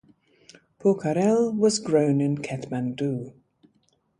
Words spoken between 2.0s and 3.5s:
in Kathmandu.